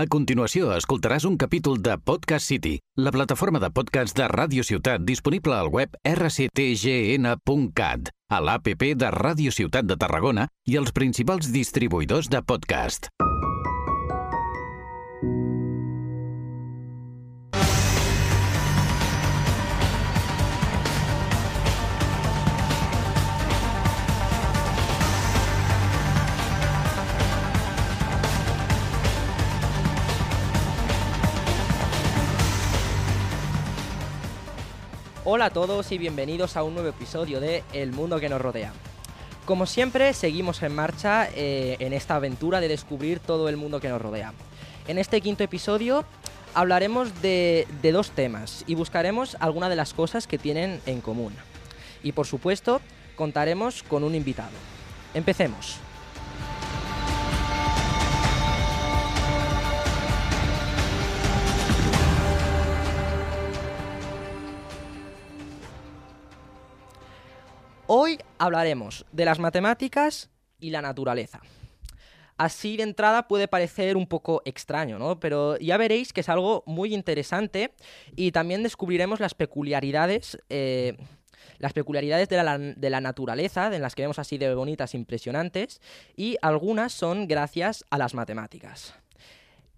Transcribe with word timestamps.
A 0.00 0.06
continuació, 0.08 0.70
escoltaràs 0.72 1.26
un 1.28 1.34
capítol 1.36 1.76
de 1.84 1.92
Podcast 2.00 2.48
City, 2.48 2.78
la 2.96 3.12
plataforma 3.12 3.60
de 3.60 3.68
podcast 3.68 4.16
de 4.16 4.24
Ràdio 4.32 4.64
Ciutat 4.64 5.04
disponible 5.04 5.52
al 5.52 5.68
web 5.68 5.92
rctgn.cat, 6.08 8.08
a 8.32 8.38
l'APP 8.40 8.94
de 8.96 9.10
Ràdio 9.12 9.52
Ciutat 9.52 9.84
de 9.90 10.00
Tarragona 10.00 10.48
i 10.64 10.80
els 10.80 10.96
principals 10.96 11.52
distribuïdors 11.52 12.32
de 12.32 12.40
podcast. 12.40 13.12
Hola 35.32 35.44
a 35.44 35.50
todos 35.50 35.92
y 35.92 35.98
bienvenidos 35.98 36.56
a 36.56 36.64
un 36.64 36.74
nuevo 36.74 36.88
episodio 36.88 37.38
de 37.38 37.62
El 37.72 37.92
mundo 37.92 38.18
que 38.18 38.28
nos 38.28 38.40
rodea. 38.40 38.72
Como 39.44 39.64
siempre, 39.64 40.12
seguimos 40.12 40.60
en 40.64 40.74
marcha 40.74 41.28
eh, 41.36 41.76
en 41.78 41.92
esta 41.92 42.16
aventura 42.16 42.58
de 42.60 42.66
descubrir 42.66 43.20
todo 43.20 43.48
el 43.48 43.56
mundo 43.56 43.78
que 43.78 43.88
nos 43.88 44.02
rodea. 44.02 44.32
En 44.88 44.98
este 44.98 45.20
quinto 45.20 45.44
episodio 45.44 46.04
hablaremos 46.52 47.22
de, 47.22 47.68
de 47.80 47.92
dos 47.92 48.10
temas 48.10 48.64
y 48.66 48.74
buscaremos 48.74 49.36
algunas 49.38 49.70
de 49.70 49.76
las 49.76 49.94
cosas 49.94 50.26
que 50.26 50.36
tienen 50.36 50.80
en 50.84 51.00
común. 51.00 51.32
Y 52.02 52.10
por 52.10 52.26
supuesto, 52.26 52.80
contaremos 53.14 53.84
con 53.84 54.02
un 54.02 54.16
invitado. 54.16 54.50
Empecemos. 55.14 55.78
Hoy 67.92 68.20
hablaremos 68.38 69.04
de 69.10 69.24
las 69.24 69.40
matemáticas 69.40 70.30
y 70.60 70.70
la 70.70 70.80
naturaleza. 70.80 71.40
Así 72.36 72.76
de 72.76 72.84
entrada 72.84 73.26
puede 73.26 73.48
parecer 73.48 73.96
un 73.96 74.06
poco 74.06 74.42
extraño, 74.44 74.96
¿no? 74.96 75.18
Pero 75.18 75.58
ya 75.58 75.76
veréis 75.76 76.12
que 76.12 76.20
es 76.20 76.28
algo 76.28 76.62
muy 76.66 76.94
interesante 76.94 77.74
y 78.14 78.30
también 78.30 78.62
descubriremos 78.62 79.18
las 79.18 79.34
peculiaridades, 79.34 80.38
eh, 80.50 80.98
las 81.58 81.72
peculiaridades 81.72 82.28
de 82.28 82.36
la, 82.36 82.58
de 82.58 82.90
la 82.90 83.00
naturaleza, 83.00 83.74
en 83.74 83.82
las 83.82 83.96
que 83.96 84.02
vemos 84.02 84.20
así 84.20 84.38
de 84.38 84.54
bonitas, 84.54 84.94
impresionantes, 84.94 85.80
y 86.14 86.36
algunas 86.42 86.92
son 86.92 87.26
gracias 87.26 87.84
a 87.90 87.98
las 87.98 88.14
matemáticas. 88.14 88.94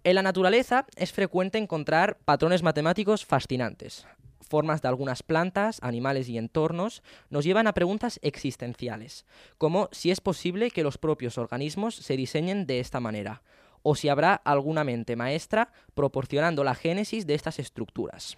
En 0.03 0.13
la 0.13 0.21
naturaleza 0.21 0.85
es 0.97 1.11
frecuente 1.11 1.57
encontrar 1.57 2.19
patrones 2.25 2.61
matemáticos 2.61 3.25
fascinantes 3.25 4.05
formas 4.53 4.83
de 4.83 4.87
algunas 4.87 5.23
plantas, 5.23 5.79
animales 5.81 6.29
y 6.29 6.37
entornos 6.37 7.01
nos 7.31 7.43
llevan 7.43 7.65
a 7.65 7.73
preguntas 7.73 8.19
existenciales, 8.21 9.25
como 9.57 9.89
si 9.91 10.11
es 10.11 10.21
posible 10.21 10.69
que 10.69 10.83
los 10.83 10.99
propios 10.99 11.39
organismos 11.39 11.95
se 11.95 12.15
diseñen 12.15 12.67
de 12.67 12.79
esta 12.79 12.99
manera, 12.99 13.41
o 13.81 13.95
si 13.95 14.09
habrá 14.09 14.35
alguna 14.35 14.83
mente 14.83 15.15
maestra 15.15 15.73
proporcionando 15.95 16.63
la 16.63 16.75
génesis 16.75 17.25
de 17.25 17.33
estas 17.33 17.57
estructuras. 17.57 18.37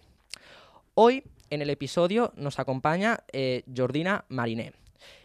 Hoy, 0.93 1.23
en 1.49 1.61
el 1.61 1.69
episodio, 1.69 2.31
nos 2.37 2.59
acompaña 2.59 3.19
eh, 3.33 3.63
Jordina 3.75 4.23
Mariné. 4.29 4.71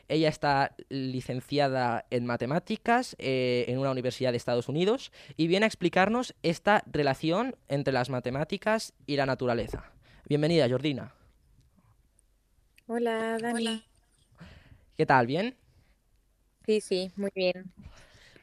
Ella 0.09 0.29
está 0.29 0.75
licenciada 0.89 2.05
en 2.11 2.27
matemáticas 2.27 3.15
eh, 3.21 3.65
en 3.69 3.79
una 3.79 3.93
universidad 3.93 4.33
de 4.33 4.39
Estados 4.39 4.69
Unidos 4.69 5.13
y 5.37 5.47
viene 5.47 5.67
a 5.67 5.69
explicarnos 5.69 6.35
esta 6.43 6.83
relación 6.91 7.55
entre 7.69 7.93
las 7.93 8.11
matemáticas 8.11 8.93
y 9.07 9.15
la 9.15 9.27
naturaleza. 9.27 9.93
Bienvenida, 10.29 10.69
Jordina. 10.69 11.15
Hola, 12.87 13.39
Dani. 13.39 13.85
¿Qué 14.97 15.07
tal? 15.07 15.27
¿Bien? 15.27 15.57
Sí, 16.67 16.81
sí, 16.81 17.13
muy 17.17 17.31
bien. 17.35 17.73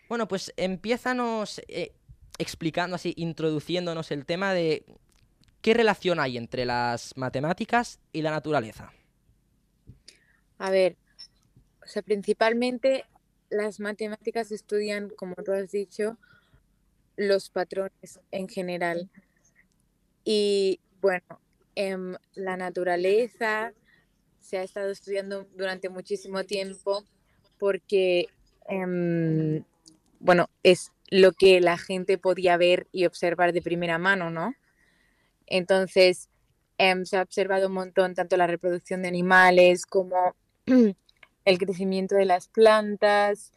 Bueno, 0.10 0.28
pues 0.28 0.54
empiézanos 0.58 1.62
eh, 1.68 1.94
explicando 2.38 2.96
así, 2.96 3.14
introduciéndonos 3.18 4.12
el 4.12 4.26
tema 4.26 4.54
de 4.54 4.86
qué 5.62 5.74
relación 5.74 6.20
hay 6.20 6.38
entre 6.38 6.66
las 6.66 7.16
matemáticas 7.18 8.00
y 8.12 8.22
la 8.22 8.32
naturaleza. 8.32 8.92
A 10.58 10.70
ver, 10.72 10.98
o 11.84 11.88
sea, 11.88 12.02
principalmente 12.02 13.06
las 13.50 13.80
matemáticas 13.80 14.52
estudian, 14.52 15.10
como 15.10 15.36
tú 15.36 15.52
has 15.54 15.72
dicho, 15.72 16.18
los 17.16 17.50
patrones 17.50 18.20
en 18.32 18.48
general. 18.48 19.10
Y 20.24 20.80
bueno, 21.02 21.40
en 21.78 22.18
la 22.34 22.58
naturaleza 22.58 23.72
se 24.40 24.58
ha 24.58 24.64
estado 24.64 24.90
estudiando 24.90 25.48
durante 25.56 25.90
muchísimo 25.90 26.44
tiempo 26.44 27.04
porque, 27.60 28.26
em, 28.68 29.64
bueno, 30.20 30.50
es 30.64 30.92
lo 31.12 31.34
que 31.34 31.62
la 31.62 31.78
gente 31.78 32.18
podía 32.18 32.58
ver 32.58 32.88
y 32.92 33.06
observar 33.06 33.54
de 33.54 33.62
primera 33.62 34.00
mano, 34.00 34.32
¿no? 34.32 34.56
Entonces, 35.46 36.30
em, 36.80 37.06
se 37.06 37.18
ha 37.18 37.22
observado 37.22 37.68
un 37.68 37.74
montón 37.74 38.16
tanto 38.16 38.38
la 38.38 38.48
reproducción 38.48 39.04
de 39.04 39.10
animales 39.10 39.86
como 39.86 40.36
el 41.46 41.58
crecimiento 41.60 42.16
de 42.16 42.26
las 42.26 42.48
plantas, 42.48 43.52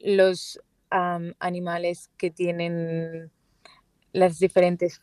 los 0.00 0.60
animales 0.90 2.10
que 2.18 2.30
tienen 2.30 3.30
las 4.12 4.38
diferentes, 4.38 5.00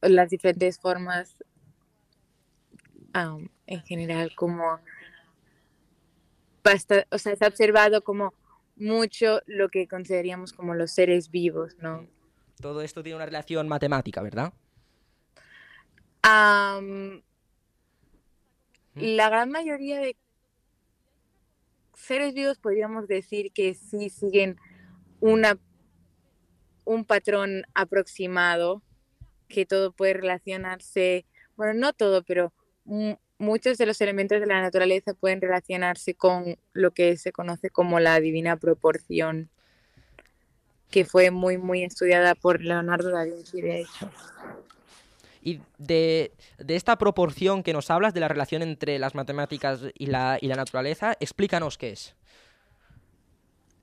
las 0.00 0.30
diferentes 0.30 0.78
formas 0.78 1.36
en 3.66 3.82
general, 3.82 4.34
como 4.36 4.78
basta, 6.62 7.06
o 7.10 7.18
sea, 7.18 7.34
se 7.36 7.44
ha 7.44 7.48
observado 7.48 8.02
como 8.02 8.34
mucho 8.76 9.40
lo 9.46 9.70
que 9.70 9.88
consideraríamos 9.88 10.52
como 10.52 10.74
los 10.74 10.90
seres 10.90 11.30
vivos, 11.30 11.76
¿no? 11.78 12.06
Todo 12.60 12.82
esto 12.82 13.02
tiene 13.02 13.16
una 13.16 13.26
relación 13.26 13.68
matemática, 13.68 14.22
¿verdad? 14.22 14.52
la 18.96 19.28
gran 19.28 19.50
mayoría 19.50 20.00
de 20.00 20.16
seres 21.94 22.34
vivos 22.34 22.58
podríamos 22.58 23.06
decir 23.06 23.52
que 23.52 23.74
sí 23.74 24.10
siguen 24.10 24.56
una 25.20 25.56
un 26.86 27.04
patrón 27.04 27.64
aproximado, 27.74 28.82
que 29.48 29.66
todo 29.66 29.92
puede 29.92 30.14
relacionarse, 30.14 31.26
bueno, 31.56 31.74
no 31.74 31.92
todo, 31.92 32.22
pero 32.22 32.54
muchos 33.38 33.76
de 33.76 33.86
los 33.86 34.00
elementos 34.00 34.40
de 34.40 34.46
la 34.46 34.62
naturaleza 34.62 35.12
pueden 35.12 35.40
relacionarse 35.40 36.14
con 36.14 36.56
lo 36.72 36.92
que 36.92 37.16
se 37.18 37.32
conoce 37.32 37.68
como 37.70 38.00
la 38.00 38.18
divina 38.20 38.56
proporción, 38.56 39.50
que 40.90 41.04
fue 41.04 41.30
muy, 41.30 41.58
muy 41.58 41.82
estudiada 41.82 42.34
por 42.34 42.62
Leonardo 42.62 43.10
da 43.10 43.24
Vinci, 43.24 43.60
de 43.60 43.80
hecho. 43.80 44.10
Y 45.42 45.60
de, 45.78 46.32
esta 46.66 46.96
proporción 46.98 47.62
que 47.62 47.72
nos 47.72 47.90
hablas, 47.90 48.14
de 48.14 48.20
la 48.20 48.28
relación 48.28 48.62
entre 48.62 48.98
las 48.98 49.14
matemáticas 49.14 49.80
y 49.94 50.06
la, 50.06 50.38
y 50.40 50.48
la 50.48 50.56
naturaleza, 50.56 51.16
explícanos 51.20 51.78
qué 51.78 51.90
es. 51.90 52.16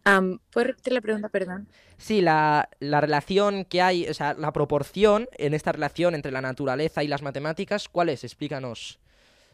¿Puedes 0.03 0.68
repetir 0.68 0.94
la 0.94 1.02
pregunta, 1.02 1.30
perdón? 1.30 1.68
Sí, 1.97 2.22
la, 2.22 2.68
relación 2.81 3.64
que 3.64 3.81
hay, 3.81 4.08
o 4.09 4.14
sea, 4.14 4.34
la 4.34 4.52
proporción 4.52 5.30
en 5.38 5.53
esta 5.53 5.72
relación 5.72 6.14
entre 6.14 6.31
la 6.31 6.41
naturaleza 6.41 7.03
y 7.03 7.08
las 7.08 7.22
matemáticas, 7.22 7.88
¿cuál 7.88 8.09
es? 8.09 8.24
Explícanos 8.24 9.00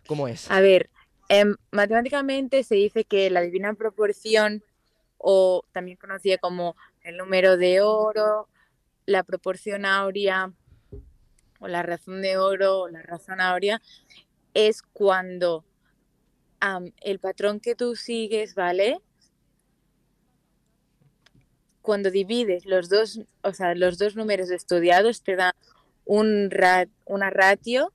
cómo 0.07 0.27
es. 0.27 0.49
A 0.49 0.59
ver, 0.59 0.89
em, 1.27 1.55
matemáticamente 1.71 2.63
se 2.63 2.75
dice 2.75 3.03
que 3.03 3.29
la 3.29 3.41
divina 3.41 3.73
proporción, 3.75 4.63
o 5.19 5.63
también 5.71 5.97
conocida 5.97 6.39
como 6.39 6.75
el 7.03 7.17
número 7.17 7.57
de 7.57 7.81
oro, 7.81 8.47
la 9.05 9.23
proporción 9.23 9.85
áurea, 9.85 10.51
o 11.59 11.67
la 11.67 11.83
razón 11.83 12.21
de 12.23 12.37
oro, 12.37 12.81
o 12.81 12.89
la 12.89 13.03
razón 13.03 13.39
áurea, 13.39 13.81
es 14.55 14.81
cuando 14.81 15.63
el 17.01 17.19
patrón 17.19 17.59
que 17.59 17.75
tú 17.75 17.95
sigues, 17.95 18.55
¿vale? 18.55 18.99
Cuando 21.89 22.11
divides 22.11 22.67
los 22.67 22.87
dos, 22.87 23.19
o 23.41 23.51
sea, 23.51 23.73
los 23.73 23.97
dos 23.97 24.15
números 24.15 24.51
estudiados 24.51 25.23
te 25.23 25.35
da 25.35 25.55
un 26.05 26.51
una 27.05 27.31
ratio 27.31 27.91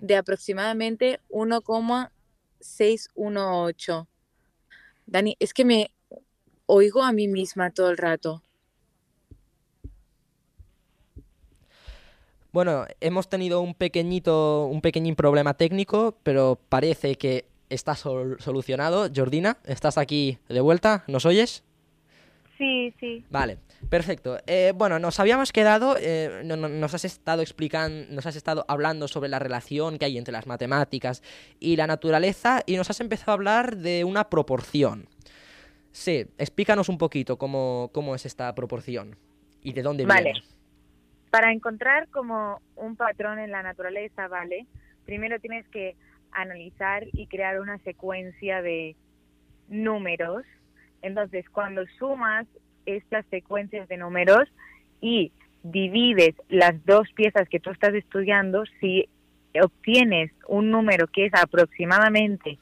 de 0.00 0.16
aproximadamente 0.16 1.20
1,618. 1.28 4.08
Dani, 5.04 5.36
es 5.38 5.52
que 5.52 5.66
me 5.66 5.90
oigo 6.64 7.02
a 7.02 7.12
mí 7.12 7.28
misma 7.28 7.70
todo 7.70 7.90
el 7.90 7.98
rato. 7.98 8.42
Bueno, 12.50 12.86
hemos 13.02 13.28
tenido 13.28 13.60
un 13.60 13.74
pequeñito, 13.74 14.64
un 14.64 14.80
pequeñín 14.80 15.16
problema 15.16 15.52
técnico, 15.52 16.16
pero 16.22 16.58
parece 16.70 17.16
que 17.16 17.44
está 17.68 17.94
solucionado. 17.94 19.10
Jordina, 19.14 19.58
¿estás 19.64 19.98
aquí 19.98 20.38
de 20.48 20.62
vuelta? 20.62 21.04
¿Nos 21.08 21.26
oyes? 21.26 21.62
Sí, 22.56 22.94
sí. 23.00 23.24
Vale, 23.30 23.58
perfecto. 23.90 24.38
Eh, 24.46 24.72
bueno, 24.76 24.98
nos 25.00 25.18
habíamos 25.18 25.50
quedado, 25.52 25.96
eh, 25.98 26.42
no- 26.44 26.56
no- 26.56 26.68
nos 26.68 26.94
has 26.94 27.04
estado 27.04 27.42
explicando, 27.42 28.06
nos 28.14 28.26
has 28.26 28.36
estado 28.36 28.64
hablando 28.68 29.08
sobre 29.08 29.28
la 29.28 29.40
relación 29.40 29.98
que 29.98 30.04
hay 30.04 30.18
entre 30.18 30.32
las 30.32 30.46
matemáticas 30.46 31.22
y 31.58 31.74
la 31.76 31.86
naturaleza 31.88 32.62
y 32.64 32.76
nos 32.76 32.88
has 32.90 33.00
empezado 33.00 33.32
a 33.32 33.34
hablar 33.34 33.76
de 33.76 34.04
una 34.04 34.30
proporción. 34.30 35.08
Sí, 35.90 36.26
explícanos 36.38 36.88
un 36.88 36.98
poquito 36.98 37.38
cómo, 37.38 37.90
cómo 37.92 38.14
es 38.14 38.24
esta 38.26 38.54
proporción 38.54 39.16
y 39.62 39.72
de 39.72 39.82
dónde 39.82 40.04
Vale. 40.06 40.32
viene. 40.32 40.42
Para 41.30 41.52
encontrar 41.52 42.08
como 42.10 42.60
un 42.76 42.94
patrón 42.94 43.40
en 43.40 43.50
la 43.50 43.62
naturaleza, 43.64 44.28
¿vale? 44.28 44.66
Primero 45.04 45.40
tienes 45.40 45.66
que 45.68 45.96
analizar 46.30 47.04
y 47.12 47.26
crear 47.26 47.60
una 47.60 47.78
secuencia 47.78 48.62
de 48.62 48.94
números. 49.68 50.44
Entonces, 51.04 51.48
cuando 51.50 51.84
sumas 51.98 52.46
estas 52.86 53.26
secuencias 53.26 53.86
de 53.88 53.96
números 53.96 54.48
y 55.00 55.32
divides 55.62 56.34
las 56.48 56.84
dos 56.84 57.08
piezas 57.14 57.48
que 57.48 57.60
tú 57.60 57.70
estás 57.70 57.94
estudiando, 57.94 58.64
si 58.80 59.08
obtienes 59.62 60.32
un 60.48 60.70
número 60.70 61.06
que 61.06 61.26
es 61.26 61.34
aproximadamente 61.34 62.58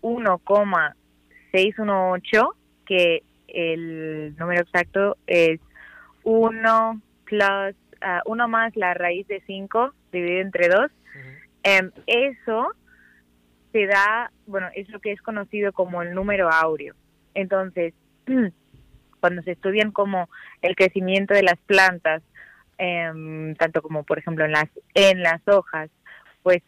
1,618, 0.00 2.54
que 2.86 3.24
el 3.48 4.36
número 4.36 4.62
exacto 4.62 5.16
es 5.26 5.58
1 6.22 7.02
plus, 7.24 7.74
ah, 8.00 8.22
1 8.26 8.48
más 8.48 8.76
la 8.76 8.94
raíz 8.94 9.26
de 9.26 9.42
5 9.46 9.92
dividido 10.12 10.42
entre 10.42 10.68
2, 10.68 10.92
Em, 11.62 11.90
eso 12.06 12.72
te 13.72 13.86
da, 13.86 14.30
bueno, 14.46 14.68
es 14.74 14.88
lo 14.88 15.00
que 15.00 15.12
es 15.12 15.20
conocido 15.20 15.72
como 15.72 16.02
el 16.02 16.14
número 16.14 16.50
áureo. 16.50 16.94
Entonces, 17.38 17.94
cuando 19.20 19.42
se 19.42 19.52
estudian 19.52 19.92
como 19.92 20.28
el 20.60 20.74
crecimiento 20.74 21.34
de 21.34 21.44
las 21.44 21.58
plantas, 21.66 22.20
em, 22.78 23.54
tanto 23.54 23.80
como 23.80 24.02
por 24.02 24.18
ejemplo 24.18 24.44
en 24.44 24.52
las 24.52 24.68
en 24.94 25.22
las 25.22 25.46
hojas, 25.46 25.88
pues 26.42 26.62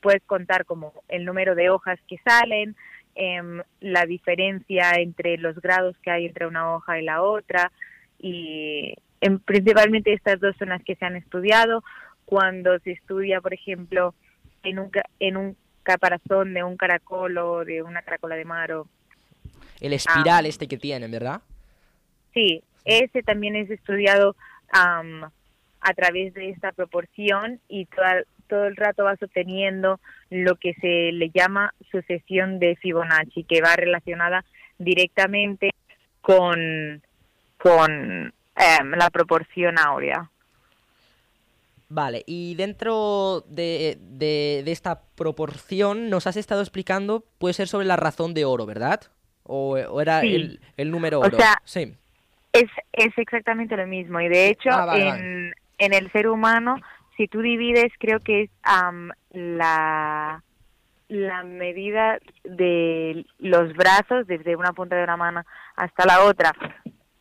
puedes 0.00 0.22
contar 0.24 0.66
como 0.66 0.92
el 1.08 1.24
número 1.24 1.54
de 1.54 1.70
hojas 1.70 1.98
que 2.08 2.18
salen, 2.24 2.76
em, 3.14 3.62
la 3.80 4.04
diferencia 4.04 4.92
entre 4.96 5.38
los 5.38 5.58
grados 5.60 5.96
que 6.02 6.10
hay 6.10 6.26
entre 6.26 6.46
una 6.46 6.74
hoja 6.74 6.98
y 6.98 7.04
la 7.04 7.22
otra 7.22 7.72
y 8.18 8.94
em, 9.22 9.38
principalmente 9.38 10.12
estas 10.12 10.40
dos 10.40 10.54
son 10.58 10.70
las 10.70 10.82
que 10.84 10.96
se 10.96 11.06
han 11.06 11.16
estudiado 11.16 11.82
cuando 12.26 12.78
se 12.80 12.92
estudia, 12.92 13.40
por 13.40 13.54
ejemplo, 13.54 14.14
en 14.62 14.78
un, 14.78 14.90
en 15.20 15.36
un 15.38 15.56
caparazón 15.82 16.52
de 16.54 16.64
un 16.64 16.76
caracol 16.76 17.38
o 17.38 17.64
de 17.64 17.82
una 17.82 18.02
caracola 18.02 18.36
de 18.36 18.44
mar. 18.44 18.72
O, 18.72 18.88
El 19.82 19.92
espiral 19.92 20.44
Ah. 20.46 20.48
este 20.48 20.66
que 20.68 20.78
tienen, 20.78 21.10
¿verdad? 21.10 21.42
sí, 22.34 22.62
ese 22.86 23.22
también 23.22 23.54
es 23.56 23.68
estudiado 23.70 24.34
am, 24.72 25.24
a 25.80 25.94
través 25.94 26.32
de 26.34 26.48
esta 26.50 26.72
proporción 26.72 27.60
y 27.68 27.84
toda- 27.86 28.24
todo 28.48 28.64
el 28.64 28.76
rato 28.76 29.04
vas 29.04 29.22
obteniendo 29.22 30.00
lo 30.30 30.56
que 30.56 30.72
se 30.80 31.12
le 31.12 31.30
llama 31.30 31.74
sucesión 31.90 32.58
de 32.58 32.76
Fibonacci, 32.76 33.44
que 33.44 33.60
va 33.60 33.76
relacionada 33.76 34.44
directamente 34.78 35.70
con, 36.22 37.02
con 37.58 38.32
em, 38.56 38.90
la 38.96 39.10
proporción 39.10 39.78
áurea. 39.78 40.30
Vale, 41.88 42.22
y 42.26 42.54
dentro 42.54 43.44
de, 43.48 43.98
de- 44.00 44.62
de 44.64 44.72
esta 44.72 45.02
proporción 45.14 46.08
nos 46.08 46.26
has 46.26 46.36
estado 46.36 46.62
explicando, 46.62 47.24
puede 47.38 47.52
ser 47.54 47.68
sobre 47.68 47.84
la 47.86 47.96
razón 47.96 48.32
de 48.32 48.44
oro, 48.46 48.64
¿verdad? 48.64 49.00
O, 49.44 49.72
o 49.76 50.00
era 50.00 50.20
Sí. 50.20 50.34
el, 50.34 50.60
el 50.76 50.90
número 50.90 51.18
O 51.20 51.26
oro. 51.26 51.36
sea, 51.36 51.56
sí. 51.64 51.94
Es, 52.52 52.68
es 52.92 53.16
exactamente 53.16 53.76
lo 53.76 53.86
mismo 53.86 54.20
y 54.20 54.28
de 54.28 54.48
hecho 54.48 54.70
Ah, 54.70 54.84
vale, 54.84 55.08
en, 55.08 55.54
en 55.78 55.94
el 55.94 56.12
ser 56.12 56.28
humano, 56.28 56.76
si 57.16 57.26
tú 57.28 57.40
divides, 57.40 57.92
creo 57.98 58.20
que 58.20 58.42
es 58.42 58.50
am, 58.62 59.10
la, 59.30 60.42
la 61.08 61.42
medida 61.44 62.18
de 62.44 63.24
los 63.38 63.72
brazos 63.74 64.26
desde 64.26 64.54
una 64.56 64.72
punta 64.72 64.96
de 64.96 65.04
una 65.04 65.16
mano 65.16 65.42
hasta 65.76 66.04
la 66.06 66.24
otra 66.24 66.52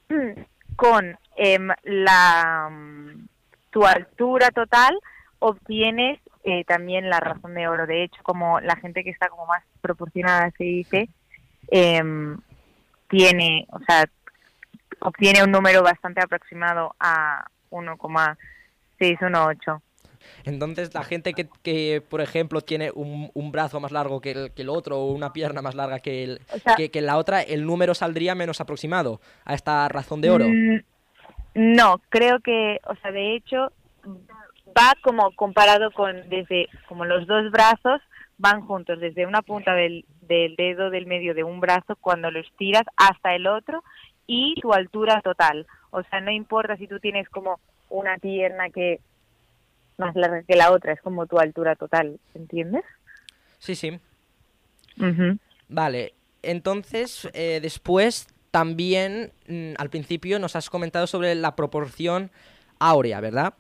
con 0.75 1.18
em, 1.38 1.69
la 1.83 2.69
tu 3.69 3.85
altura 3.85 4.51
total 4.51 4.97
obtienes 5.39 6.19
eh, 6.44 6.63
también 6.65 7.09
la 7.09 7.19
razón 7.19 7.53
de 7.53 7.68
oro. 7.68 7.88
De 7.88 8.03
hecho, 8.03 8.21
como 8.23 8.59
la 8.59 8.75
gente 8.75 9.03
que 9.03 9.12
está 9.12 9.29
como 9.29 9.45
más 9.45 9.63
proporcionada 9.81 10.51
se 10.57 10.63
dice, 10.63 11.09
em, 11.71 12.38
tiene, 13.09 13.65
o 13.71 13.79
sea, 13.79 14.06
obtiene 15.00 15.44
un 15.44 15.51
número 15.51 15.81
bastante 15.81 16.21
aproximado 16.21 16.95
a 17.00 17.45
1,618. 17.71 19.81
Entonces, 20.44 20.94
la 20.94 21.03
gente 21.03 21.33
que, 21.33 21.50
que, 21.63 22.03
por 22.07 22.21
ejemplo, 22.21 22.62
tiene 22.62 22.91
un, 22.94 23.31
un 23.33 23.51
brazo 23.51 23.79
más 23.79 23.91
largo 23.91 24.21
que 24.21 24.31
el, 24.31 24.51
que 24.53 24.62
el 24.62 24.69
otro 24.69 25.00
o 25.00 25.12
una 25.12 25.33
pierna 25.33 25.63
más 25.63 25.73
larga 25.73 26.00
que, 26.00 26.23
el, 26.23 26.41
O 26.53 26.59
sea, 26.59 26.75
que, 26.75 26.91
que 26.91 27.01
la 27.01 27.18
otra, 27.18 27.41
el 27.41 27.65
número 27.65 27.95
saldría 27.95 28.35
menos 28.35 28.62
aproximado 28.62 29.19
a 29.45 29.56
esta 29.56 29.88
razón 29.89 30.21
de 30.21 30.29
oro. 30.29 30.45
Mm, 30.47 30.81
No, 31.56 32.00
creo 32.09 32.39
que, 32.39 32.79
o 32.85 32.95
sea, 32.97 33.12
de 33.12 33.35
hecho, 33.35 33.71
va 34.77 34.94
como 35.01 35.31
comparado 35.35 35.91
con 35.91 36.29
desde, 36.29 36.68
como 36.88 37.06
los 37.06 37.25
dos 37.27 37.51
brazos 37.51 38.01
van 38.42 38.62
juntos, 38.62 39.00
desde 39.00 39.28
una 39.28 39.44
punta 39.44 39.74
del, 39.76 40.04
del 40.22 40.56
dedo 40.56 40.90
del 40.90 41.06
medio 41.06 41.36
de 41.36 41.44
un 41.44 41.60
brazo 41.60 41.96
cuando 41.96 42.32
lo 42.32 42.40
estiras 42.40 42.84
hasta 42.98 43.36
el 43.36 43.46
otro 43.46 43.84
y 44.26 44.56
tu 44.60 44.74
altura 44.74 45.22
total. 45.22 45.68
O 45.92 46.02
sea, 46.04 46.22
no 46.22 46.32
importa 46.32 46.76
si 46.76 46.88
tú 46.88 47.00
tienes 47.00 47.30
como 47.30 47.60
una 47.90 48.18
pierna 48.18 48.70
que 48.70 49.00
más 49.98 50.16
larga 50.16 50.42
que 50.42 50.56
la 50.56 50.72
otra, 50.72 50.94
es 50.94 51.02
como 51.02 51.28
tu 51.28 51.38
altura 51.38 51.76
total, 51.76 52.20
¿entiendes? 52.34 52.84
Sí, 53.60 53.76
sí. 53.76 54.00
Vale, 55.70 56.14
entonces 56.42 57.30
eh, 57.34 57.60
después 57.62 58.28
también 58.50 59.32
mm, 59.48 59.74
al 59.78 59.90
principio 59.90 60.40
nos 60.40 60.56
has 60.56 60.70
comentado 60.70 61.06
sobre 61.06 61.36
la 61.36 61.56
proporción 61.56 62.32
áurea, 62.80 63.22
¿verdad? 63.22 63.54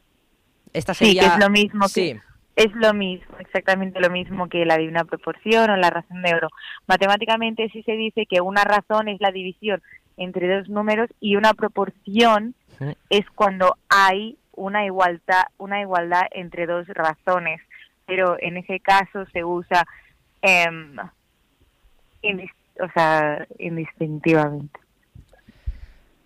Esta 0.73 0.93
Sí, 0.95 1.05
sería... 1.05 1.21
que 1.21 1.27
es 1.27 1.39
lo 1.39 1.49
mismo 1.49 1.85
que, 1.85 1.89
Sí, 1.89 2.19
es 2.55 2.71
lo 2.73 2.93
mismo, 2.93 3.37
exactamente 3.39 3.99
lo 3.99 4.09
mismo 4.09 4.49
que 4.49 4.65
la 4.65 4.77
de 4.77 4.87
una 4.87 5.05
proporción 5.05 5.69
o 5.69 5.77
la 5.77 5.89
razón 5.89 6.21
de 6.21 6.33
oro. 6.33 6.49
Matemáticamente 6.87 7.69
sí 7.71 7.81
se 7.83 7.93
dice 7.93 8.25
que 8.25 8.41
una 8.41 8.63
razón 8.63 9.07
es 9.07 9.19
la 9.21 9.31
división 9.31 9.81
entre 10.17 10.53
dos 10.53 10.69
números 10.69 11.09
y 11.19 11.35
una 11.35 11.53
proporción 11.53 12.53
es 13.09 13.29
cuando 13.35 13.77
hay 13.89 14.37
una 14.53 14.85
igualdad, 14.85 15.43
una 15.57 15.81
igualdad 15.81 16.23
entre 16.31 16.65
dos 16.65 16.87
razones, 16.87 17.61
pero 18.05 18.35
en 18.39 18.57
ese 18.57 18.79
caso 18.79 19.25
se 19.31 19.43
usa 19.43 19.85
indis- 22.21 22.51
o 22.79 22.91
sea, 22.93 23.47
indistintivamente. 23.59 24.79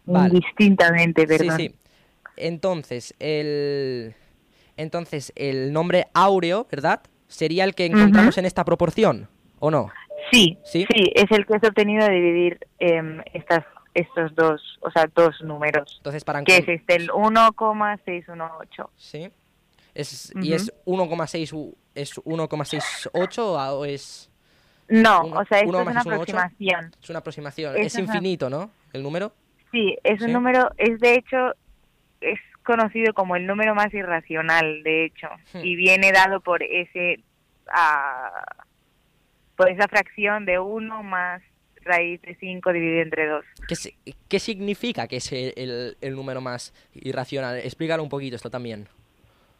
Vale. 0.05 0.35
Indistintamente, 0.35 1.21
sí, 1.21 1.27
perdón. 1.27 1.57
sí. 1.57 1.75
Entonces, 2.37 3.13
el... 3.19 4.15
Entonces, 4.77 5.31
el 5.35 5.71
nombre 5.73 6.07
áureo, 6.13 6.67
¿verdad? 6.69 7.01
Sería 7.27 7.63
el 7.63 7.73
que 7.75 7.85
encontramos 7.85 8.37
en 8.37 8.45
esta 8.45 8.63
proporción, 8.65 9.27
¿o 9.59 9.71
no? 9.71 9.89
Sí, 10.31 10.57
¿Sí? 10.63 10.85
sí, 10.93 11.11
es 11.15 11.25
el 11.31 11.45
que 11.45 11.55
es 11.55 11.63
obtenido 11.63 12.05
de 12.07 12.13
dividir 12.13 12.59
em, 12.79 13.21
estas, 13.33 13.63
estos 13.93 14.33
dos, 14.35 14.79
o 14.81 14.89
sea, 14.91 15.05
dos 15.15 15.39
números, 15.41 15.95
Entonces, 15.97 16.23
para 16.23 16.43
que 16.43 16.57
es 16.57 16.67
este, 16.67 16.95
el 16.95 17.09
1,618. 17.11 18.89
Sí. 18.95 19.29
Es, 19.93 20.31
Ujú. 20.35 20.43
¿Y 20.45 20.53
es 20.53 20.73
1,6 20.85 21.53
u- 21.53 21.75
es 21.93 22.17
1,68 22.17 23.39
o 23.77 23.85
es, 23.85 24.29
No, 24.89 25.23
Uno- 25.25 25.39
o 25.39 25.45
sea, 25.45 25.59
esto 25.59 25.81
es 25.81 25.87
una 25.87 26.01
aproximación. 26.01 26.91
es 27.01 27.09
una 27.09 27.19
aproximación? 27.19 27.77
Es 27.77 27.95
una- 27.95 28.03
infinito, 28.03 28.49
¿no? 28.49 28.69
El 28.93 29.01
número. 29.03 29.31
Sí, 29.71 29.95
es 30.03 30.21
un 30.21 30.27
Sí. 30.27 30.33
número, 30.33 30.69
es 30.77 30.99
de 30.99 31.15
hecho, 31.15 31.37
es 32.21 32.39
conocido 32.65 33.13
como 33.13 33.37
el 33.37 33.47
número 33.47 33.73
más 33.75 33.93
irracional, 33.93 34.83
de 34.83 35.05
hecho, 35.05 35.29
Hmm. 35.53 35.63
y 35.63 35.75
viene 35.77 36.11
dado 36.11 36.41
por 36.41 36.61
ese, 36.63 37.23
ah, 37.71 38.43
por 39.55 39.69
esa 39.69 39.87
fracción 39.87 40.45
de 40.45 40.59
1 40.59 41.01
más 41.03 41.41
raíz 41.83 42.21
de 42.23 42.35
5 42.35 42.73
dividido 42.73 43.03
entre 43.03 43.27
2. 43.27 43.45
¿Qué, 43.67 43.75
si- 43.75 43.95
qué 44.27 44.39
significa 44.39 45.07
que 45.07 45.17
es 45.17 45.31
el, 45.31 45.95
el- 46.01 46.15
número 46.15 46.41
más 46.41 46.73
irracional? 46.93 47.57
Explícalo 47.59 48.03
un 48.03 48.09
poquito 48.09 48.35
esto 48.35 48.49
también. 48.49 48.87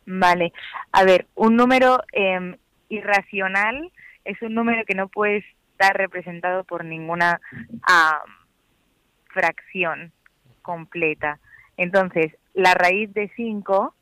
Vale, 0.08 0.52
a 0.92 1.04
ver, 1.04 1.28
un 1.36 1.56
número 1.56 2.04
em, 2.12 2.58
irracional 2.90 3.92
es 4.24 4.42
un 4.42 4.54
número 4.54 4.84
que 4.86 4.96
no 4.96 5.08
puede 5.08 5.46
estar 5.72 5.96
representado 5.96 6.64
por 6.64 6.84
ninguna 6.84 7.40
am, 7.84 8.22
fracción 9.28 10.12
completa. 10.62 11.40
Entonces, 11.78 12.34
la 12.56 12.74
raíz 12.74 13.14
de 13.14 13.32
5 13.36 13.94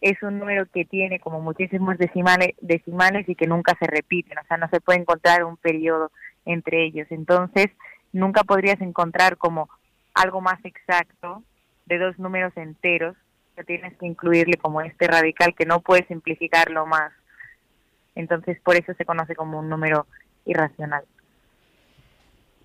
es 0.00 0.22
un 0.22 0.38
número 0.38 0.66
que 0.66 0.84
tiene 0.84 1.18
como 1.18 1.40
muchísimos 1.40 1.98
decimales, 1.98 2.54
decimales 2.60 3.28
y 3.28 3.34
que 3.34 3.46
nunca 3.46 3.76
se 3.78 3.86
repiten, 3.86 4.38
o 4.38 4.44
sea, 4.46 4.56
no 4.56 4.68
se 4.68 4.80
puede 4.80 5.00
encontrar 5.00 5.44
un 5.44 5.56
periodo 5.56 6.12
entre 6.44 6.84
ellos. 6.84 7.08
Entonces, 7.10 7.66
nunca 8.12 8.44
podrías 8.44 8.80
encontrar 8.80 9.36
como 9.36 9.68
algo 10.14 10.40
más 10.40 10.64
exacto 10.64 11.42
de 11.86 11.98
dos 11.98 12.18
números 12.18 12.52
enteros 12.56 13.16
que 13.56 13.64
tienes 13.64 13.96
que 13.96 14.06
incluirle 14.06 14.56
como 14.56 14.80
este 14.80 15.08
radical 15.08 15.54
que 15.54 15.66
no 15.66 15.80
puedes 15.80 16.06
simplificarlo 16.06 16.86
más. 16.86 17.12
Entonces, 18.14 18.60
por 18.60 18.76
eso 18.76 18.94
se 18.94 19.04
conoce 19.04 19.34
como 19.34 19.58
un 19.58 19.68
número 19.68 20.06
irracional. 20.44 21.04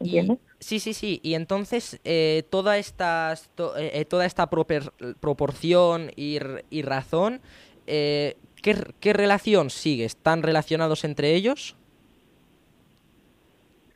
¿Entiendes? 0.03 0.38
sí, 0.60 0.79
sí, 0.79 0.93
sí. 0.93 1.19
Y 1.24 1.36
entonces, 1.36 2.00
eh, 2.03 2.43
toda, 2.50 2.77
esta, 2.77 3.33
eh, 3.33 3.91
eh, 3.93 4.05
toda 4.05 4.25
esta 4.25 4.50
proporción 4.50 6.12
y, 6.15 6.39
y 6.69 6.81
razón, 6.81 7.41
¿qué, 7.86 8.36
¿qué, 9.00 9.13
relación 9.13 9.69
sigue? 9.69 10.05
¿Están 10.05 10.43
relacionados 10.43 11.03
entre 11.03 11.33
ellos? 11.33 11.75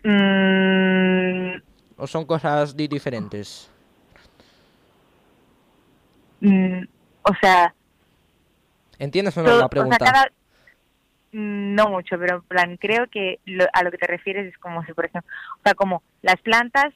Mm. 0.03 1.61
¿O 1.97 2.07
son 2.07 2.25
cosas 2.25 2.75
diferentes? 2.75 3.69
Mm, 6.39 6.83
o 7.23 7.33
sea... 7.41 7.73
¿Entiendes 8.99 9.37
o 9.37 9.43
no 9.43 9.57
la 9.57 9.67
pregunta? 9.67 10.31
No 11.31 11.89
mucho, 11.89 12.17
pero 12.17 12.38
en 12.38 12.41
plan, 12.43 12.77
creo 12.77 13.07
que 13.07 13.39
a 13.74 13.84
lo 13.84 13.91
que 13.91 13.98
te 13.98 14.07
refieres 14.07 14.48
es 14.48 14.57
como 14.57 14.84
si, 14.86 14.93
por 14.93 15.05
ejemplo, 15.05 15.31
o 15.60 15.62
sea, 15.63 15.74
como 15.74 16.01
las 16.22 16.38
plantas 16.38 16.93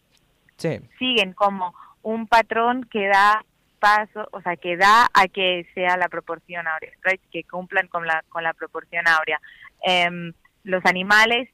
siguen 0.99 1.33
como 1.33 1.73
un 2.03 2.27
patrón 2.27 2.83
que 2.85 3.07
da 3.07 3.43
paso, 3.79 4.27
o 4.31 4.41
sea, 4.41 4.55
que 4.55 4.77
da 4.77 5.07
a 5.13 5.27
que 5.27 5.67
sea 5.73 5.97
la 5.97 6.07
proporción 6.07 6.67
áurea, 6.67 6.91
que 7.31 7.43
cumplan 7.43 7.87
con 7.87 8.05
la, 8.05 8.23
con 8.29 8.43
la 8.43 8.53
proporción 8.53 9.07
áurea. 9.07 9.41
Em, 9.83 10.33
los 10.63 10.85
animales 10.85 11.49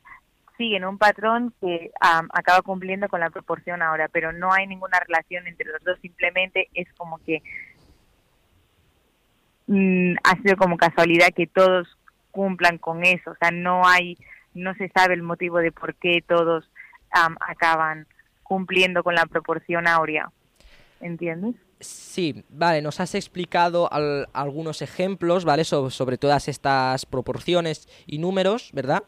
siguen 0.57 0.84
un 0.84 0.98
patrón 0.98 1.53
que 1.62 1.91
acaba 2.01 2.62
cumpliendo 2.63 3.07
con 3.07 3.22
la 3.22 3.29
proporción 3.29 3.81
áurea, 3.81 4.10
pero 4.10 4.34
no 4.34 4.51
hay 4.51 4.67
ninguna 4.67 5.00
relación 5.00 5.48
entre 5.48 5.67
los 5.67 5.81
dos, 5.84 5.98
simplemente 6.01 6.67
es 6.74 6.91
como 6.93 7.19
que 7.19 7.41
mm, 9.67 10.15
ha 10.24 10.36
sido 10.41 10.57
como 10.57 10.77
casualidad 10.77 11.29
que 11.34 11.48
todos 11.48 11.88
cumplan 12.38 12.77
con 12.77 13.03
eso, 13.03 13.32
o 13.32 13.36
sea, 13.39 13.50
no 13.50 13.88
hay, 13.88 14.15
no 14.53 14.75
se 14.75 14.89
sabe 14.89 15.15
el 15.15 15.24
motivo 15.24 15.58
de 15.58 15.72
por 15.72 15.96
qué 15.96 16.24
todos 16.27 16.70
acaban 17.10 18.06
cumpliendo 18.44 19.01
con 19.01 19.15
la 19.15 19.25
proporción 19.25 19.88
áurea, 19.88 20.29
¿entiendes? 21.01 21.56
Sí, 21.79 22.44
vale, 22.50 22.84
nos 22.84 23.00
has 23.00 23.15
explicado 23.15 23.89
algunos 23.91 24.84
ejemplos, 24.84 25.46
¿vale? 25.46 25.63
sobre 25.63 26.20
todas 26.20 26.48
estas 26.48 27.08
proporciones 27.08 27.89
y 28.06 28.20
números, 28.20 28.70
¿verdad? 28.72 29.01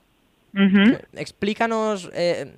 Explícanos, 1.13 2.09
eh, 2.15 2.55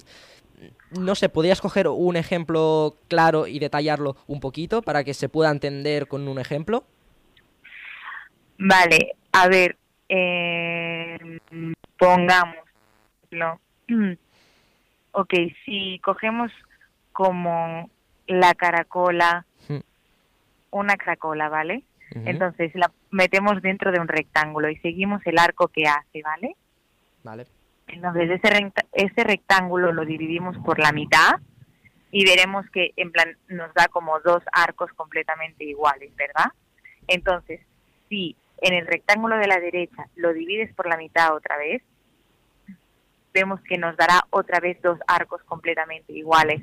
no 0.97 1.15
sé, 1.15 1.27
¿podrías 1.27 1.59
coger 1.59 1.89
un 1.89 2.15
ejemplo 2.15 2.95
claro 3.09 3.45
y 3.45 3.59
detallarlo 3.59 4.15
un 4.25 4.39
poquito 4.39 4.81
para 4.81 5.03
que 5.03 5.13
se 5.13 5.27
pueda 5.27 5.51
entender 5.51 6.07
con 6.07 6.29
un 6.29 6.39
ejemplo? 6.39 6.85
Vale, 8.57 9.15
a 9.33 9.49
ver, 9.49 9.75
eh, 10.13 11.39
pongamos, 11.97 12.57
ok, 15.13 15.33
si 15.63 15.99
cogemos 15.99 16.51
como 17.13 17.89
la 18.27 18.53
caracola, 18.55 19.45
hmm. 19.69 19.79
una 20.71 20.97
caracola, 20.97 21.47
¿vale? 21.47 21.83
Entonces 22.13 22.75
la 22.75 22.91
metemos 23.09 23.61
dentro 23.61 23.93
de 23.93 24.01
un 24.01 24.09
rectángulo 24.09 24.69
y 24.69 24.75
seguimos 24.79 25.25
el 25.25 25.39
arco 25.39 25.69
que 25.69 25.87
hace, 25.87 26.21
¿vale? 26.21 26.57
Vale. 27.23 27.47
Entonces 27.87 28.31
ese, 28.31 28.73
ese 28.91 29.23
rectángulo 29.23 29.93
lo 29.93 30.03
dividimos 30.03 30.57
por 30.57 30.77
la 30.77 30.91
mitad 30.91 31.35
y 32.11 32.25
veremos 32.25 32.69
que 32.71 32.91
en 32.97 33.13
plan 33.13 33.37
nos 33.47 33.73
da 33.75 33.87
como 33.87 34.19
dos 34.19 34.43
arcos 34.51 34.91
completamente 34.91 35.63
iguales, 35.63 36.13
¿verdad? 36.17 36.51
Entonces, 37.07 37.61
si 38.09 38.35
en 38.61 38.73
el 38.73 38.87
rectángulo 38.87 39.37
de 39.37 39.47
la 39.47 39.59
derecha 39.59 40.07
lo 40.15 40.33
divides 40.33 40.73
por 40.75 40.87
la 40.87 40.97
mitad 40.97 41.35
otra 41.35 41.57
vez, 41.57 41.81
vemos 43.33 43.59
que 43.61 43.77
nos 43.77 43.97
dará 43.97 44.21
otra 44.29 44.59
vez 44.59 44.81
dos 44.81 44.99
arcos 45.07 45.41
completamente 45.43 46.13
iguales. 46.13 46.61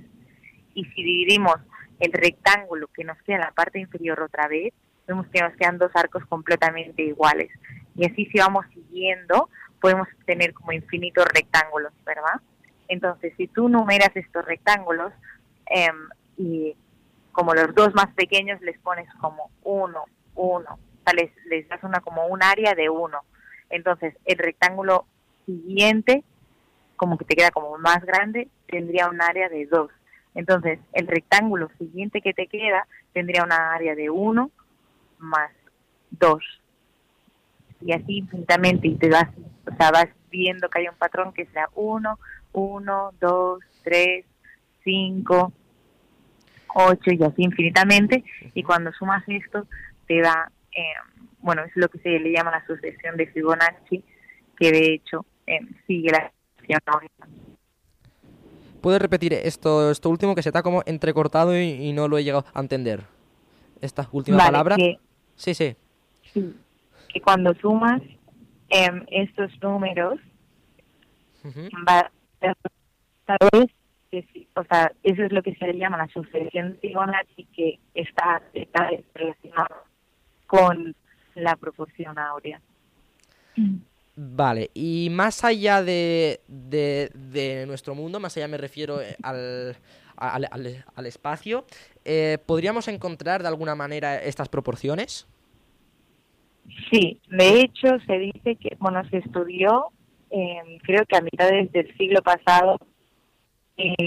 Y 0.74 0.84
si 0.84 1.02
dividimos 1.02 1.56
el 1.98 2.12
rectángulo 2.12 2.88
que 2.88 3.04
nos 3.04 3.20
queda 3.22 3.36
en 3.36 3.42
la 3.42 3.50
parte 3.50 3.80
inferior 3.80 4.20
otra 4.22 4.46
vez, 4.48 4.72
vemos 5.06 5.26
que 5.28 5.40
nos 5.40 5.54
quedan 5.56 5.78
dos 5.78 5.90
arcos 5.94 6.24
completamente 6.26 7.02
iguales. 7.02 7.50
Y 7.96 8.06
así 8.06 8.26
si 8.26 8.38
vamos 8.38 8.64
siguiendo, 8.72 9.48
podemos 9.80 10.06
tener 10.24 10.52
como 10.52 10.72
infinitos 10.72 11.24
rectángulos, 11.34 11.92
¿verdad? 12.04 12.40
Entonces, 12.86 13.34
si 13.36 13.48
tú 13.48 13.68
numeras 13.68 14.14
estos 14.14 14.44
rectángulos 14.44 15.12
eh, 15.70 15.88
y 16.36 16.76
como 17.32 17.54
los 17.54 17.74
dos 17.74 17.94
más 17.94 18.12
pequeños 18.14 18.60
les 18.60 18.78
pones 18.78 19.08
como 19.20 19.50
1, 19.64 20.04
1, 20.34 20.78
les, 21.12 21.68
das 21.68 21.82
una 21.82 22.00
como 22.00 22.26
un 22.26 22.42
área 22.42 22.74
de 22.74 22.88
uno. 22.90 23.20
Entonces, 23.70 24.14
el 24.24 24.38
rectángulo 24.38 25.06
siguiente, 25.46 26.24
como 26.96 27.18
que 27.18 27.24
te 27.24 27.36
queda 27.36 27.50
como 27.50 27.76
más 27.78 28.04
grande, 28.04 28.48
tendría 28.66 29.08
un 29.08 29.20
área 29.20 29.48
de 29.48 29.66
dos. 29.66 29.90
Entonces, 30.34 30.78
el 30.92 31.06
rectángulo 31.06 31.70
siguiente 31.78 32.20
que 32.20 32.34
te 32.34 32.46
queda 32.46 32.86
tendría 33.12 33.44
una 33.44 33.72
área 33.72 33.94
de 33.94 34.10
uno 34.10 34.50
más 35.18 35.50
dos. 36.10 36.42
Y 37.80 37.92
así 37.92 38.18
infinitamente, 38.18 38.88
y 38.88 38.96
te 38.96 39.08
vas, 39.08 39.28
o 39.70 39.76
sea, 39.76 39.90
vas 39.90 40.08
viendo 40.30 40.68
que 40.68 40.80
hay 40.80 40.88
un 40.88 40.96
patrón 40.96 41.32
que 41.32 41.46
será 41.46 41.68
uno, 41.74 42.18
uno, 42.52 43.12
dos, 43.20 43.60
tres, 43.82 44.24
cinco, 44.84 45.52
ocho, 46.74 47.10
y 47.10 47.22
así 47.22 47.42
infinitamente. 47.42 48.24
Y 48.54 48.62
cuando 48.62 48.92
sumas 48.92 49.22
esto, 49.26 49.66
te 50.06 50.20
da 50.20 50.50
eh, 50.78 50.94
bueno, 51.40 51.64
es 51.64 51.72
lo 51.74 51.88
que 51.88 51.98
se 51.98 52.20
le 52.20 52.32
llama 52.32 52.52
la 52.52 52.64
sucesión 52.66 53.16
de 53.16 53.26
Fibonacci, 53.26 54.04
que 54.56 54.70
de 54.70 54.94
hecho 54.94 55.24
eh, 55.46 55.60
sigue 55.86 56.10
la 56.10 56.32
¿Puedes 58.82 59.00
repetir 59.00 59.32
esto, 59.32 59.90
esto 59.90 60.10
último 60.10 60.34
que 60.34 60.42
se 60.42 60.50
está 60.50 60.62
como 60.62 60.82
entrecortado 60.84 61.58
y, 61.58 61.92
no 61.92 62.06
lo 62.06 62.18
he 62.18 62.24
llegado 62.24 62.44
a 62.52 62.60
entender? 62.60 63.04
Esta 63.80 64.06
última 64.12 64.38
palabra. 64.38 64.76
sí, 65.34 65.54
sí. 65.54 65.74
Sí, 66.32 66.54
que 67.08 67.20
cuando 67.22 67.54
sumas 67.54 68.02
em, 68.68 69.06
estos 69.10 69.50
números, 69.62 70.20
va, 71.88 72.10
o 74.54 74.64
sea, 74.64 74.92
eso 75.02 75.22
es 75.22 75.32
lo 75.32 75.42
que 75.42 75.54
se 75.54 75.66
le 75.66 75.78
llama 75.78 75.96
la 75.96 76.08
sucesión 76.08 76.72
de 76.72 76.78
Fibonacci, 76.78 77.44
que 77.46 77.78
está, 77.94 78.42
está 78.52 78.90
relacionado 79.14 79.87
con 80.48 80.96
la 81.36 81.54
proporción 81.54 82.18
áurea. 82.18 82.60
Vale, 84.16 84.70
y 84.74 85.08
más 85.12 85.44
allá 85.44 85.82
de, 85.82 86.40
de, 86.48 87.64
nuestro 87.68 87.94
mundo, 87.94 88.18
más 88.18 88.36
allá 88.36 88.48
me 88.48 88.56
refiero 88.56 89.00
eh, 89.00 89.16
al, 89.22 89.76
al, 90.16 91.06
espacio, 91.06 91.64
eh, 92.04 92.38
¿podríamos 92.44 92.88
encontrar 92.88 93.42
de 93.42 93.48
alguna 93.48 93.76
manera 93.76 94.20
estas 94.20 94.48
proporciones? 94.48 95.28
Sí, 96.90 97.20
de 97.28 97.60
hecho 97.60 97.88
se 98.06 98.18
dice 98.18 98.56
que, 98.56 98.76
bueno, 98.80 99.08
se 99.10 99.18
estudió, 99.18 99.86
eh, 100.30 100.78
creo 100.82 101.04
que 101.06 101.16
a 101.16 101.20
mitades 101.20 101.70
del 101.70 101.96
siglo 101.96 102.20
pasado, 102.22 102.78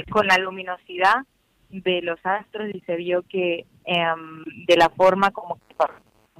con 0.09 0.27
la 0.27 0.37
luminosidad 0.37 1.25
de 1.69 2.01
los 2.01 2.19
astros 2.25 2.69
y 2.73 2.81
se 2.81 2.97
vio 2.97 3.23
que 3.23 3.65
em, 3.85 4.43
de 4.67 4.75
la 4.75 4.89
forma 4.89 5.31
como 5.31 5.57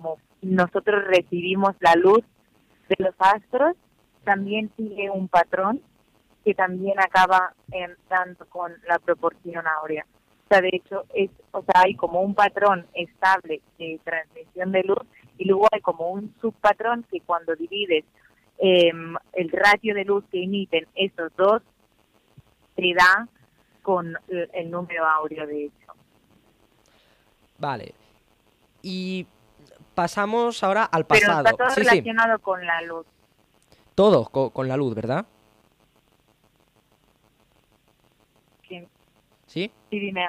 como 0.02 0.20
nosotros 0.42 1.04
recibimos 1.06 1.76
la 1.80 1.96
luz 1.96 2.24
de 2.90 2.96
los 3.00 3.16
astros, 3.20 3.76
también 4.24 4.72
sigue 4.76 5.10
un 5.10 5.28
patrón 5.28 5.82
que 6.44 6.54
también 6.56 7.00
acaba 7.00 7.54
entrando 7.72 8.46
con 8.50 8.74
la 8.88 8.98
proporción 9.00 9.66
áurea. 9.68 10.06
O 10.46 10.48
sea, 10.50 10.62
de 10.62 10.70
hecho, 10.74 11.06
es, 11.14 11.30
o 11.52 11.62
sea, 11.62 11.84
hay 11.84 11.96
como 11.96 12.22
un 12.22 12.34
patrón 12.34 12.86
estable 12.94 13.62
de 13.78 14.00
transmisión 14.04 14.72
de 14.72 14.84
luz 14.84 15.08
y 15.38 15.46
luego 15.46 15.68
hay 15.72 15.82
como 15.82 16.10
un 16.10 16.34
subpatrón 16.42 17.06
que 17.10 17.22
cuando 17.22 17.56
divides 17.56 18.04
em, 18.58 19.16
el 19.34 19.50
ratio 19.52 19.94
de 19.94 20.04
luz 20.04 20.24
que 20.32 20.44
emiten 20.44 20.88
esos 20.96 21.32
dos, 21.38 21.62
te 22.76 22.94
da 22.96 23.28
con 23.84 24.16
el 24.28 24.72
número 24.72 25.06
áureo, 25.06 25.46
de 25.46 25.66
hecho. 25.66 25.94
Vale. 27.60 27.94
Y 28.82 29.28
pasamos 29.94 30.64
ahora 30.64 30.84
al 30.86 31.06
pasado. 31.06 31.44
Pero 31.44 31.56
está 31.56 31.66
todo 31.66 31.76
relacionado 31.76 32.40
con 32.40 32.66
la 32.66 32.82
luz. 32.82 33.06
Todo 33.96 34.26
con, 34.26 34.68
la 34.68 34.78
luz, 34.78 34.96
¿verdad? 34.96 35.26
Sí. 38.68 38.88
¿Sí? 39.48 39.72
Sí, 39.90 40.00
dime. 40.00 40.28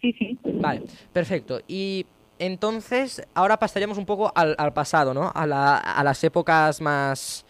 Sí, 0.00 0.12
sí. 0.18 0.38
Vale, 0.44 0.82
perfecto. 1.12 1.60
Y 1.68 2.06
entonces, 2.38 3.22
ahora 3.34 3.58
pasaríamos 3.58 3.98
un 3.98 4.06
poco 4.06 4.32
al, 4.34 4.72
pasado, 4.72 5.12
¿no? 5.12 5.30
A, 5.34 5.46
la, 5.46 5.76
a 5.76 6.02
las 6.02 6.24
épocas 6.24 6.80
más, 6.80 7.44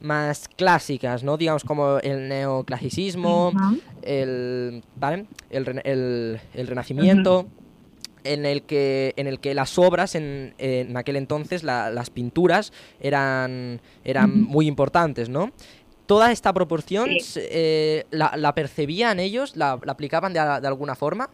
más 0.00 0.48
clásicas, 0.48 1.24
¿no? 1.24 1.36
Digamos 1.36 1.64
como 1.64 1.98
el 1.98 2.28
neoclasicismo, 2.28 3.52
el, 4.02 4.84
¿vale? 4.94 5.26
el- 5.50 6.40
el 6.54 6.66
renacimiento, 6.68 7.46
en, 8.32 8.46
el 8.46 8.62
que, 8.62 9.12
en 9.16 9.26
el 9.26 9.40
que 9.40 9.54
las 9.54 9.78
obras 9.78 10.14
en, 10.14 10.54
en 10.58 10.96
aquel 10.96 11.16
entonces, 11.16 11.62
la- 11.64 11.90
las 11.90 12.10
pinturas, 12.10 12.72
eran, 13.00 13.80
eran 14.04 14.42
muy 14.42 14.66
importantes, 14.66 15.28
¿no? 15.28 15.50
Toda 16.06 16.30
esta 16.32 16.52
proporción 16.52 17.08
Sí. 17.20 17.40
eh, 17.50 18.04
la, 18.10 18.32
la 18.36 18.54
percibían 18.54 19.18
ellos, 19.18 19.56
la, 19.56 19.78
la 19.84 19.92
aplicaban 19.92 20.32
de, 20.32 20.38
de 20.38 20.66
alguna 20.68 20.94
forma. 20.94 21.28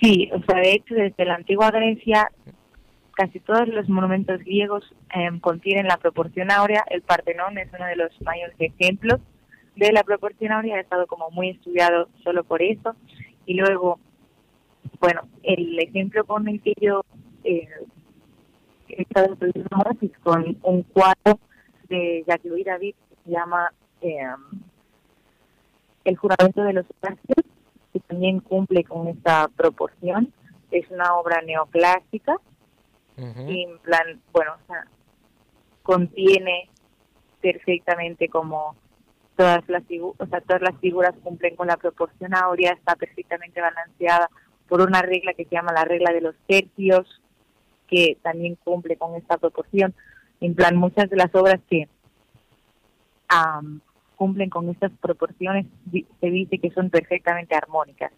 Sí, 0.00 0.30
o 0.32 0.40
sea, 0.44 0.60
de 0.60 0.72
hecho, 0.72 0.94
desde 0.94 1.24
la 1.24 1.34
antigua 1.34 1.70
Grecia, 1.70 2.30
casi 3.14 3.38
todos 3.40 3.68
los 3.68 3.88
monumentos 3.88 4.38
griegos 4.40 4.84
em, 5.12 5.40
contienen 5.40 5.86
la 5.86 5.98
proporción 5.98 6.50
áurea. 6.50 6.84
El 6.88 7.02
Partenón 7.02 7.58
es 7.58 7.68
uno 7.76 7.86
de 7.86 7.96
los 7.96 8.10
mayores 8.22 8.54
ejemplos 8.58 9.20
de 9.76 9.92
la 9.92 10.02
proporción 10.04 10.52
áurea, 10.52 10.76
ha 10.76 10.80
estado 10.80 11.06
como 11.06 11.30
muy 11.30 11.50
estudiado 11.50 12.08
solo 12.24 12.44
por 12.44 12.62
eso. 12.62 12.94
Y 13.46 13.54
luego, 13.54 13.98
bueno, 15.00 15.22
el 15.42 15.78
ejemplo 15.78 16.24
con 16.24 16.48
el 16.48 16.60
que 16.60 16.74
yo 16.80 17.04
eh, 17.44 17.68
he 18.88 19.02
estado 19.02 19.32
estudiando 19.32 19.68
ahora 19.76 19.96
es 20.00 20.18
con 20.22 20.58
un 20.62 20.82
cuadro 20.82 21.38
de 21.88 22.24
Jacques 22.26 22.50
Louis 22.50 22.64
David 22.64 22.94
que 23.08 23.16
se 23.24 23.30
llama 23.30 23.72
em, 24.00 24.60
El 26.04 26.16
juramento 26.16 26.62
de 26.62 26.72
los 26.74 26.86
Horacios 27.00 27.46
que 27.92 28.00
también 28.00 28.40
cumple 28.40 28.84
con 28.84 29.08
esta 29.08 29.48
proporción. 29.48 30.32
Es 30.70 30.88
una 30.90 31.14
obra 31.16 31.42
neoclásica 31.42 32.36
y 33.16 33.64
en 33.64 33.78
plan, 33.80 34.20
bueno, 34.32 34.52
o 34.54 34.66
sea, 34.66 34.86
contiene 35.82 36.70
perfectamente 37.42 38.28
como 38.28 38.76
todas 39.36 39.66
las 39.68 39.82
o 39.90 40.26
sea, 40.26 40.40
todas 40.40 40.62
las 40.62 40.78
figuras 40.80 41.14
cumplen 41.22 41.56
con 41.56 41.66
la 41.66 41.76
proporción 41.76 42.34
áurea, 42.34 42.72
está 42.72 42.94
perfectamente 42.94 43.60
balanceada 43.60 44.30
por 44.70 44.80
una 44.80 45.02
regla 45.02 45.34
que 45.34 45.44
se 45.44 45.54
llama 45.56 45.72
la 45.72 45.84
regla 45.84 46.12
de 46.12 46.20
los 46.20 46.34
tercios, 46.46 47.20
que 47.88 48.16
también 48.22 48.56
cumple 48.64 48.96
con 48.96 49.16
esta 49.16 49.36
proporción. 49.36 49.92
En 50.40 50.54
plan, 50.54 50.76
muchas 50.76 51.10
de 51.10 51.16
las 51.16 51.34
obras 51.34 51.60
que 51.68 51.88
am, 53.28 53.80
cumplen 54.14 54.48
con 54.48 54.70
estas 54.70 54.92
proporciones 54.92 55.66
se 56.20 56.30
dice 56.30 56.58
que 56.58 56.70
son 56.70 56.88
perfectamente 56.88 57.56
armónicas. 57.56 58.12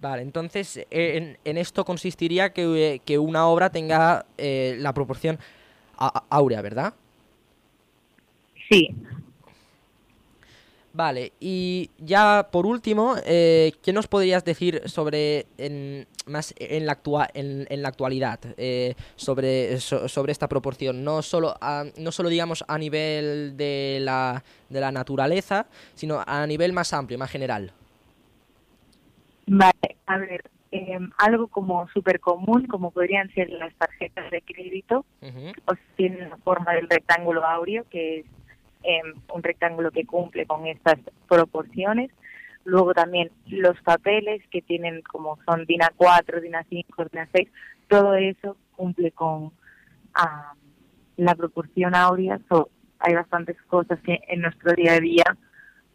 Vale, 0.00 0.22
entonces 0.22 0.76
eh, 0.76 0.86
en, 0.90 1.38
en 1.44 1.58
esto 1.58 1.84
consistiría 1.84 2.52
que, 2.52 2.94
eh, 2.94 3.00
que 3.04 3.18
una 3.18 3.48
obra 3.48 3.70
tenga 3.70 4.26
eh, 4.38 4.76
la 4.78 4.92
proporción 4.92 5.38
áurea, 6.28 6.62
¿verdad? 6.62 6.94
Sí, 8.68 8.94
Vale, 10.96 11.32
y 11.40 11.90
ya 11.98 12.46
por 12.52 12.66
último, 12.66 13.16
eh, 13.26 13.72
¿qué 13.82 13.92
nos 13.92 14.06
podrías 14.06 14.44
decir 14.44 14.80
sobre 14.88 15.46
en, 15.58 16.06
más 16.26 16.54
en 16.56 16.86
la, 16.86 17.02
actua- 17.02 17.28
en, 17.34 17.66
en 17.68 17.82
la 17.82 17.88
actualidad 17.88 18.38
eh, 18.56 18.94
sobre, 19.16 19.80
so- 19.80 20.06
sobre 20.08 20.30
esta 20.30 20.46
proporción? 20.46 21.02
No 21.02 21.20
solo, 21.22 21.56
a- 21.60 21.84
no 21.98 22.12
solo 22.12 22.28
digamos 22.28 22.64
a 22.68 22.78
nivel 22.78 23.56
de 23.56 23.98
la, 24.02 24.44
de 24.68 24.80
la 24.80 24.92
naturaleza, 24.92 25.66
sino 25.96 26.22
a 26.24 26.46
nivel 26.46 26.72
más 26.72 26.92
amplio, 26.92 27.18
más 27.18 27.30
general. 27.32 27.72
Vale, 29.48 29.96
a 30.06 30.18
ver, 30.18 30.42
eh, 30.70 30.96
algo 31.18 31.48
como 31.48 31.88
súper 31.88 32.20
común, 32.20 32.68
como 32.68 32.92
podrían 32.92 33.28
ser 33.34 33.50
las 33.50 33.74
tarjetas 33.74 34.30
de 34.30 34.42
crédito, 34.42 35.04
Ujú, 35.20 35.48
o 35.66 35.72
tienen 35.96 36.30
la 36.30 36.36
forma 36.36 36.72
del 36.74 36.88
rectángulo 36.88 37.44
áureo, 37.44 37.84
que 37.90 38.20
es 38.20 38.26
eh, 38.84 39.00
un 39.32 39.42
rectángulo 39.42 39.90
que 39.90 40.06
cumple 40.06 40.46
con 40.46 40.66
estas 40.66 40.98
proporciones. 41.28 42.10
Luego 42.64 42.94
también 42.94 43.30
los 43.46 43.80
papeles 43.82 44.42
que 44.50 44.62
tienen 44.62 45.02
como 45.02 45.38
son 45.44 45.66
DIN 45.66 45.80
A4, 45.80 46.40
DIN 46.40 46.52
A5, 46.52 47.10
DIN 47.10 47.22
A6, 47.22 47.48
todo 47.88 48.14
eso 48.14 48.56
cumple 48.76 49.10
con 49.12 49.52
la 51.16 51.34
proporción 51.34 51.94
áurea. 51.94 52.40
So, 52.48 52.70
hay 52.98 53.14
bastantes 53.14 53.60
cosas 53.62 54.00
que 54.00 54.20
en 54.28 54.40
nuestro 54.40 54.72
día 54.72 54.94
a 54.94 55.00
día 55.00 55.24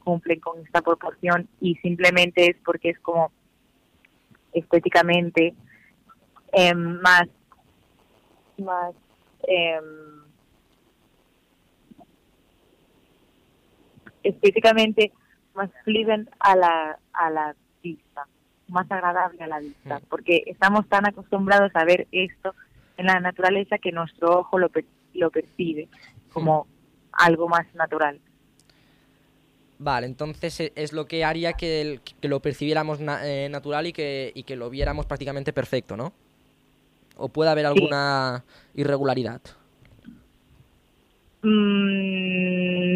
cumplen 0.04 0.40
con 0.40 0.64
esta 0.66 0.82
proporción 0.82 1.48
y 1.60 1.76
simplemente 1.78 2.52
es 2.52 2.58
porque 2.64 2.90
es 2.90 3.00
como 3.00 3.32
estéticamente 4.54 5.54
eh, 6.54 6.74
más 6.74 7.28
más 8.58 8.94
eh, 9.48 9.80
estéticamente 14.24 15.12
más 15.56 15.70
pleasant 15.86 16.30
a 16.40 16.56
la 16.56 17.00
a 17.14 17.30
la 17.30 17.56
vista 17.84 18.28
más 18.68 18.90
agradable 18.92 19.44
a 19.44 19.48
la 19.48 19.60
vista 19.60 20.00
porque 20.10 20.44
estamos 20.46 20.88
tan 20.88 21.08
acostumbrados 21.08 21.72
a 21.76 21.84
ver 21.86 22.08
esto 22.12 22.54
en 22.98 23.06
la 23.08 23.20
naturaleza 23.20 23.78
que 23.78 23.92
nuestro 23.92 24.40
ojo 24.40 24.60
lo, 24.60 24.70
per- 24.70 24.86
lo 25.14 25.32
percibe 25.32 25.88
como 26.32 26.68
algo 27.14 27.48
más 27.48 27.66
natural 27.74 28.20
Vale, 29.82 30.08
entonces 30.08 30.60
e- 30.60 30.74
es 30.76 30.92
lo 30.92 31.06
que 31.06 31.24
haría 31.24 31.54
que, 31.54 31.80
el- 31.82 32.02
que 32.02 32.28
lo 32.28 32.42
percibiéramos 32.42 33.00
na- 33.00 33.26
eh, 33.26 33.48
natural 33.48 33.88
y 33.88 33.94
que, 33.94 34.32
y 34.36 34.44
que 34.44 34.58
lo 34.58 34.70
viéramos 34.70 35.06
prácticamente 35.06 35.54
perfecto, 35.54 35.96
¿no? 35.96 36.12
¿O 37.16 37.30
puede 37.30 37.50
haber 37.50 37.66
alguna 37.66 38.44
irregularidad? 38.76 39.42
Mm, 41.42 42.49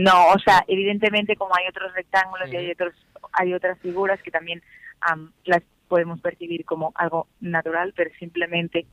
no, 0.03 0.27
o 0.31 0.39
sea, 0.39 0.65
evidentemente 0.67 1.37
como 1.37 1.55
hay 1.55 1.65
otros 1.69 1.93
rectángulos 1.93 2.51
y 2.51 2.57
hay 2.57 2.71
otros 2.71 2.93
hay 3.31 3.53
otras 3.53 3.79
figuras 3.79 4.21
que 4.21 4.31
también 4.31 4.61
am, 4.99 5.31
las 5.45 5.63
podemos 5.87 6.19
percibir 6.19 6.65
como 6.65 6.91
algo 6.95 7.27
natural, 7.39 7.93
pero 7.95 8.11
simplemente 8.19 8.85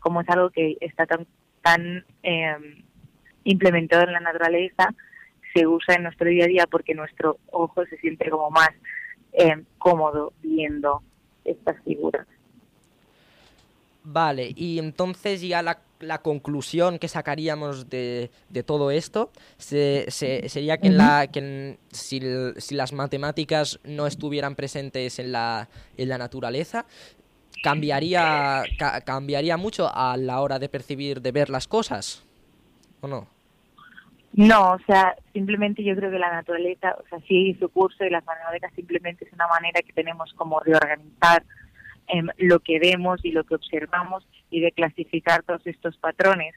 como 0.00 0.20
es 0.20 0.28
algo 0.28 0.50
que 0.50 0.76
está 0.80 1.06
tan 1.06 1.26
tan 1.62 2.04
em, 2.22 2.84
implementado 3.44 4.04
en 4.04 4.12
la 4.12 4.20
naturaleza, 4.20 4.94
se 5.54 5.66
usa 5.66 5.94
en 5.94 6.02
nuestro 6.02 6.28
día 6.28 6.44
a 6.44 6.48
día 6.48 6.66
porque 6.66 6.94
nuestro 6.94 7.38
ojo 7.50 7.86
se 7.86 7.96
siente 7.96 8.28
como 8.28 8.50
más 8.50 8.70
em, 9.32 9.64
cómodo 9.78 10.34
viendo 10.42 11.02
estas 11.42 11.82
figuras. 11.84 12.26
Vale, 14.04 14.52
y 14.54 14.78
entonces 14.78 15.40
ya 15.40 15.62
la, 15.62 15.78
la 16.02 16.18
conclusión 16.22 16.98
que 16.98 17.08
sacaríamos 17.08 17.88
de, 17.88 18.30
de 18.48 18.62
todo 18.62 18.90
esto 18.90 19.30
se- 19.58 20.06
se- 20.10 20.48
sería 20.48 20.78
que, 20.78 20.88
en 20.88 20.98
la, 20.98 21.26
que 21.26 21.38
en- 21.38 21.78
si, 21.90 22.20
las 22.74 22.92
matemáticas 22.92 23.80
no 23.84 24.06
estuvieran 24.06 24.54
presentes 24.54 25.18
en 25.18 25.32
la, 25.32 25.68
en 25.96 26.08
la 26.08 26.18
naturaleza, 26.18 26.86
cambiaría, 27.62 28.64
ca- 28.78 29.00
cambiaría 29.02 29.56
mucho 29.56 29.90
a 29.94 30.16
la 30.16 30.40
hora 30.40 30.58
de 30.58 30.68
percibir, 30.68 31.20
de 31.22 31.32
ver 31.32 31.50
las 31.50 31.68
cosas, 31.68 32.24
¿o 33.00 33.08
no? 33.08 33.28
No, 34.34 34.72
o 34.72 34.78
sea, 34.86 35.14
simplemente 35.34 35.84
yo 35.84 35.94
creo 35.94 36.10
que 36.10 36.18
la 36.18 36.32
naturaleza, 36.32 36.96
o 37.04 37.06
sea, 37.08 37.20
sigue 37.28 37.56
su 37.58 37.68
curso 37.68 38.02
y 38.04 38.10
las 38.10 38.24
matemáticas 38.24 38.72
simplemente 38.74 39.26
es 39.26 39.32
una 39.34 39.46
manera 39.46 39.80
que 39.82 39.92
tenemos 39.92 40.32
como 40.34 40.58
de 40.64 40.72
em, 42.08 42.28
lo 42.38 42.60
que 42.60 42.78
vemos 42.78 43.24
y 43.24 43.32
lo 43.32 43.44
que 43.44 43.54
observamos 43.54 44.26
y 44.50 44.60
de 44.60 44.72
clasificar 44.72 45.42
todos 45.42 45.66
estos 45.66 45.96
patrones. 45.98 46.54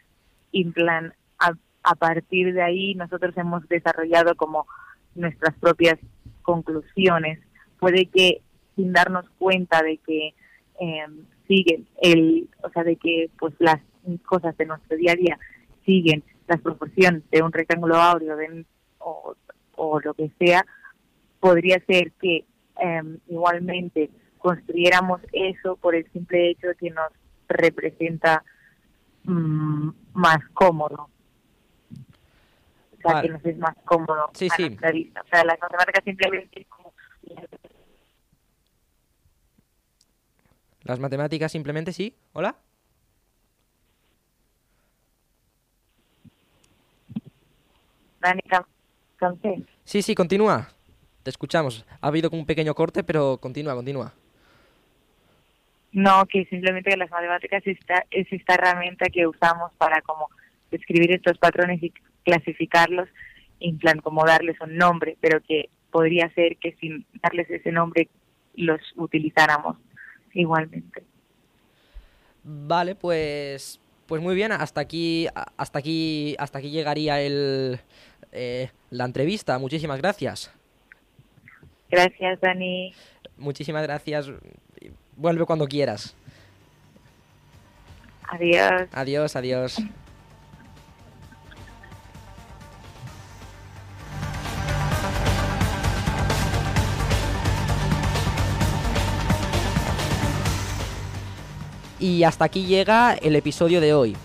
Y 0.52 0.66
plan, 0.66 1.14
a, 1.40 1.54
a 1.84 1.96
partir 1.96 2.54
de 2.54 2.62
ahí 2.62 2.96
nosotros 2.96 3.36
hemos 3.38 3.68
desarrollado 3.68 4.36
como 4.36 4.68
nuestras 5.16 5.56
propias 5.60 5.98
conclusiones. 6.42 7.40
Puede 7.80 8.06
que 8.06 8.42
sin 8.76 8.94
darnos 8.94 9.26
cuenta 9.38 9.82
de 9.82 9.98
que 9.98 10.34
em, 10.80 11.26
siguen 11.48 11.88
el, 12.02 12.50
o 12.64 12.70
sea, 12.70 12.84
de 12.84 12.96
que 12.98 13.30
pues 13.40 13.54
las 13.60 13.80
cosas 14.26 14.56
de 14.58 14.66
nuestro 14.66 14.98
día 14.98 15.14
a 15.14 15.16
día 15.16 15.40
siguen 15.86 16.24
la 16.48 16.58
proporción 16.58 17.24
de 17.32 17.42
un 17.42 17.52
rectángulo 17.52 17.96
áureo 17.96 18.36
de, 18.36 18.66
o, 19.00 20.00
lo 20.00 20.14
que 20.14 20.32
sea, 20.40 20.66
podría 21.40 21.80
ser 21.86 22.12
que 22.14 22.46
em, 22.80 23.18
igualmente 23.28 24.10
construyéramos 24.46 25.22
eso 25.34 25.76
por 25.78 25.96
el 25.96 26.06
simple 26.12 26.52
hecho 26.52 26.68
de 26.68 26.76
que 26.76 26.92
nos 26.92 27.12
representa 27.48 28.44
mm, 29.24 29.90
más 30.14 30.38
cómodo. 30.54 31.10
O 32.94 32.98
sea, 33.02 33.14
Vale. 33.14 33.28
que 33.28 33.34
nos 33.34 33.46
es 33.46 33.58
más 33.58 33.76
cómodo 33.86 34.30
Sí, 34.34 34.48
a 34.52 34.56
sí. 34.56 34.64
nuestra 34.68 34.92
vista. 34.92 35.22
O 35.22 35.28
sea, 35.28 35.44
las 35.44 35.60
matemáticas 35.60 36.04
simplemente 36.04 36.62
es 36.62 36.68
como 36.68 36.94
Las 40.84 41.00
matemáticas 41.00 41.52
simplemente 41.52 41.92
sí. 41.92 42.16
¿Hola? 42.34 42.56
Dani. 48.22 48.42
Sí, 49.84 50.04
sí, 50.04 50.14
continúa. 50.14 50.68
Te 51.24 51.32
escuchamos. 51.32 51.84
Ha 52.00 52.08
habido 52.08 52.30
como 52.30 52.42
un 52.44 52.46
pequeño 52.46 52.76
corte, 52.76 53.04
pero 53.04 53.40
continúa, 53.40 53.74
continúa. 53.74 54.14
No, 55.96 56.26
que 56.26 56.44
simplemente 56.48 56.90
que 56.90 56.98
las 56.98 57.10
matemáticas 57.10 57.64
esta, 57.66 58.06
es 58.12 58.28
esta 58.30 58.56
herramienta 58.56 59.06
que 59.06 59.26
usamos 59.26 59.72
para 59.78 60.02
como 60.02 60.28
describir 60.70 61.14
estos 61.14 61.38
patrones 61.38 61.82
y 61.82 61.94
clasificarlos, 62.26 63.08
en 63.62 63.78
plan 63.78 64.00
como 64.00 64.26
darles 64.26 64.60
un 64.60 64.76
nombre, 64.76 65.16
pero 65.22 65.40
que 65.40 65.70
podría 65.92 66.30
ser 66.34 66.58
que 66.58 66.74
sin 66.82 67.06
darles 67.24 67.50
ese 67.50 67.72
nombre 67.72 68.10
los 68.56 68.82
utilizáramos 68.98 69.78
igualmente. 70.34 71.02
Vale, 72.44 72.96
pues 72.96 73.80
pues 74.06 74.22
muy 74.22 74.36
bien, 74.36 74.52
hasta 74.52 74.82
aquí 74.82 75.28
hasta 75.56 75.80
aquí 75.80 76.36
hasta 76.38 76.60
aquí 76.60 76.72
llegaría 76.72 77.22
el 77.22 77.80
eh, 78.34 78.70
la 78.90 79.06
entrevista. 79.06 79.58
Muchísimas 79.60 80.00
gracias. 80.00 80.54
Gracias, 81.90 82.42
Dani. 82.42 82.94
Muchísimas 83.38 83.84
gracias. 83.84 84.30
Vuelve 85.18 85.46
cuando 85.46 85.68
quieras. 85.68 86.16
Adiós. 88.28 88.90
Adiós, 88.92 89.36
adiós. 89.36 89.78
Y 102.00 102.24
hasta 102.24 102.46
aquí 102.46 102.66
llega 102.66 103.14
el 103.16 103.36
episodio 103.36 103.80
de 103.82 103.94
hoy. 103.94 104.18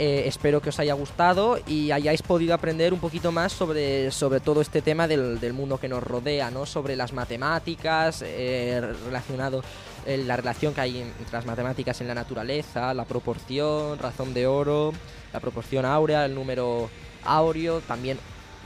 Eh, 0.00 0.28
espero 0.28 0.62
que 0.62 0.68
os 0.68 0.78
haya 0.78 0.94
gustado 0.94 1.58
y 1.66 1.90
hayáis 1.90 2.22
podido 2.22 2.54
aprender 2.54 2.92
un 2.92 3.00
poquito 3.00 3.32
más 3.32 3.52
sobre, 3.52 4.12
sobre 4.12 4.38
todo 4.38 4.60
este 4.60 4.80
tema 4.80 5.08
del, 5.08 5.52
mundo 5.52 5.78
que 5.78 5.88
nos 5.88 6.04
rodea, 6.04 6.52
¿no? 6.52 6.66
Sobre 6.66 6.94
las 6.94 7.12
matemáticas, 7.12 8.22
eh, 8.24 8.80
relacionado 9.06 9.64
eh, 10.06 10.18
la 10.18 10.36
relación 10.36 10.72
que 10.72 10.82
hay 10.82 11.00
entre 11.00 11.32
las 11.32 11.46
matemáticas 11.46 12.00
en 12.00 12.06
la 12.06 12.14
naturaleza, 12.14 12.94
la 12.94 13.06
proporción, 13.06 13.98
razón 13.98 14.34
de 14.34 14.46
oro, 14.46 14.92
la 15.32 15.40
proporción 15.40 15.84
áurea, 15.84 16.26
el 16.26 16.34
número 16.36 16.88
áureo, 17.24 17.80
también 17.80 18.20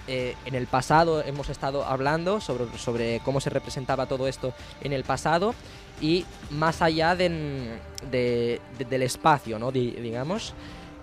en 0.07 0.55
el 0.55 0.67
pasado 0.67 1.23
hemos 1.23 1.49
estado 1.49 1.85
hablando 1.85 2.41
sobre, 2.41 2.67
sobre, 2.77 3.21
cómo 3.21 3.41
se 3.41 3.51
representaba 3.51 4.05
todo 4.07 4.27
esto 4.27 4.53
en 4.83 4.93
el 4.93 5.05
pasado 5.05 5.55
y 6.01 6.27
más 6.51 6.83
allá 6.83 7.15
del 7.15 7.79
espacio, 8.91 9.59
¿no? 9.59 9.73
digamos. 9.73 10.55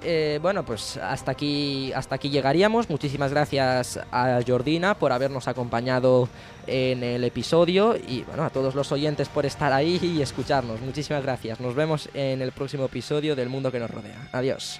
Eh, 0.03 0.39
bueno, 0.41 0.63
pues 0.63 0.97
hasta 0.97 1.31
aquí, 1.31 1.91
hasta 1.93 2.15
aquí 2.15 2.29
llegaríamos. 2.29 2.89
Muchísimas 2.89 3.31
gracias 3.31 3.99
a 4.11 4.39
Jordina 4.45 4.95
por 4.95 5.11
habernos 5.11 5.47
acompañado 5.47 6.29
en 6.67 7.03
el 7.03 7.23
episodio 7.23 7.95
y 7.95 8.23
bueno, 8.23 8.43
a 8.43 8.49
todos 8.49 8.75
los 8.75 8.91
oyentes 8.91 9.27
por 9.29 9.45
estar 9.45 9.73
ahí 9.73 9.99
y 10.01 10.21
escucharnos. 10.21 10.79
Muchísimas 10.81 11.23
gracias. 11.23 11.59
Nos 11.59 11.75
vemos 11.75 12.09
en 12.13 12.41
el 12.41 12.51
próximo 12.51 12.85
episodio 12.85 13.35
del 13.35 13.49
mundo 13.49 13.71
que 13.71 13.79
nos 13.79 13.91
rodea. 13.91 14.29
Adiós. 14.31 14.79